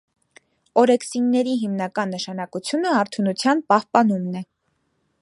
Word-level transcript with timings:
Օրեքսինների 0.83 1.53
հիմնական 1.63 2.13
նշանակությունը 2.15 2.97
արթունության 3.05 3.65
պահպանումն 3.75 4.43
է։ 4.43 4.47